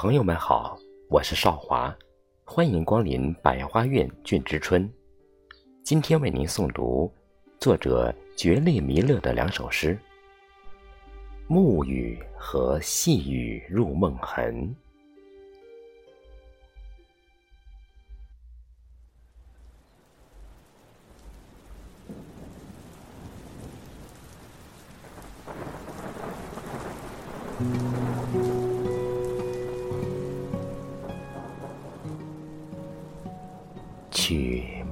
[0.00, 1.92] 朋友们好，我是少华，
[2.44, 4.88] 欢迎光临百花苑俊之春。
[5.82, 7.12] 今天为您诵读
[7.58, 9.92] 作者绝类弥勒的两首诗
[11.48, 14.54] 《暮雨》和《细雨入梦痕》。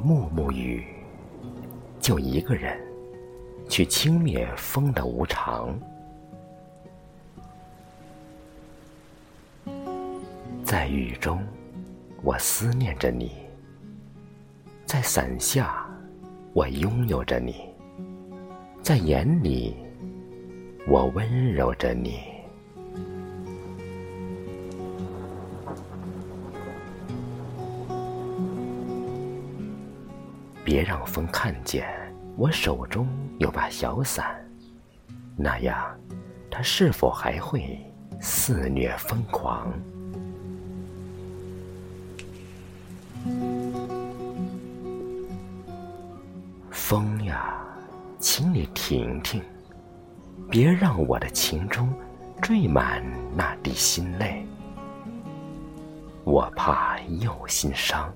[0.05, 0.85] 暮暮雨，
[1.99, 2.79] 就一个人，
[3.69, 5.77] 去轻蔑风的无常。
[10.65, 11.43] 在雨中，
[12.23, 13.31] 我思念着你；
[14.85, 15.87] 在伞下，
[16.53, 17.53] 我拥有着你；
[18.83, 19.77] 在眼里，
[20.87, 22.36] 我温柔着你。
[30.67, 31.87] 别让风看见
[32.37, 33.07] 我手中
[33.39, 34.37] 有把小伞，
[35.37, 35.97] 那样，
[36.51, 37.79] 它是否还会
[38.21, 39.73] 肆虐疯狂？
[46.73, 47.65] 风呀，
[48.19, 49.41] 请你停停，
[50.51, 51.89] 别让我的情中
[52.43, 53.05] 缀满
[53.37, 54.45] 那滴心泪，
[56.25, 58.13] 我怕又心伤。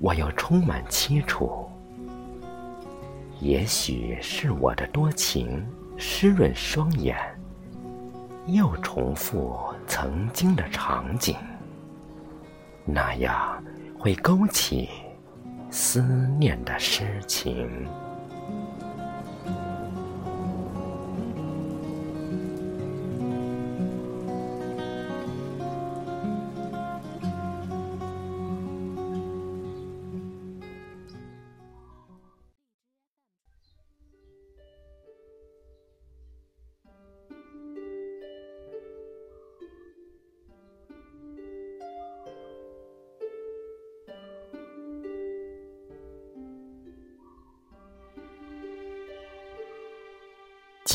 [0.00, 1.70] 我又充满凄楚，
[3.40, 5.64] 也许是我的多情
[5.96, 7.16] 湿润双眼，
[8.46, 11.36] 又重复曾经的场景，
[12.84, 13.62] 那样
[13.98, 14.90] 会勾起
[15.70, 16.02] 思
[16.38, 17.68] 念的诗情。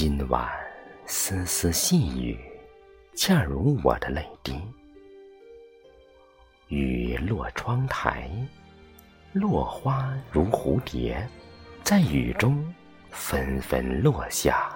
[0.02, 0.50] 今晚
[1.06, 2.40] 丝丝细雨，
[3.18, 4.58] 恰如我的泪滴。
[6.70, 8.32] 雨落窗台，
[9.34, 11.28] 落花如蝴蝶，
[11.84, 12.74] 在雨中
[13.10, 14.72] 纷纷落下。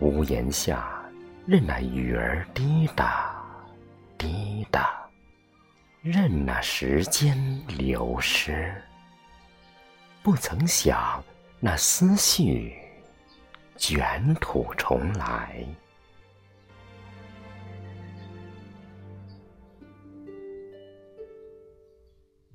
[0.00, 1.04] 屋檐下，
[1.44, 3.44] 任那雨儿滴答
[4.16, 5.06] 滴答，
[6.00, 7.36] 任那时间
[7.68, 8.74] 流失。
[10.22, 11.22] 不曾想。
[11.66, 12.76] 那思绪
[13.74, 15.64] 卷土重来，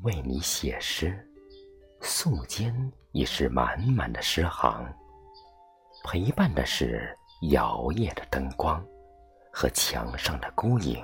[0.04, 1.28] 为你写诗，
[2.02, 2.72] 素笺
[3.12, 4.88] 已是满满的诗行，
[6.04, 7.18] 陪伴的是
[7.50, 8.80] 摇曳的灯光
[9.52, 11.04] 和墙上的孤影，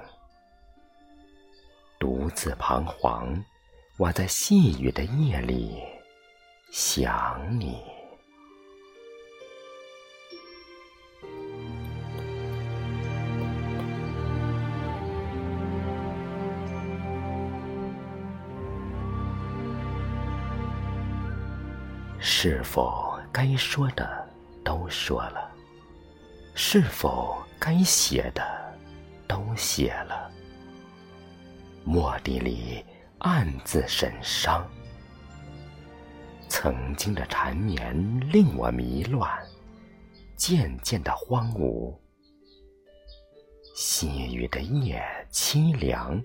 [1.97, 3.43] 独自彷徨，
[3.97, 5.81] 我在细雨的夜里
[6.71, 7.94] 想你。
[22.27, 24.27] 是否该说的
[24.63, 25.51] 都说了？
[26.55, 28.43] 是否该写的
[29.27, 30.31] 都写了？
[31.83, 32.83] 墨底里
[33.19, 34.67] 暗自神伤。
[36.49, 37.95] 曾经的缠绵
[38.31, 39.31] 令我迷乱，
[40.35, 41.95] 渐渐的荒芜。
[43.75, 44.99] 细雨的夜
[45.31, 46.19] 凄凉，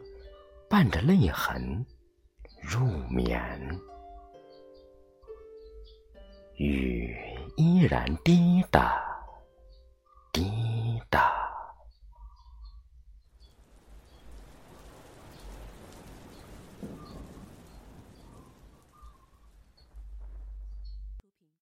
[0.66, 1.84] 伴着泪痕
[2.62, 3.78] 入眠。
[6.60, 7.16] 雨
[7.56, 9.09] 依然滴答。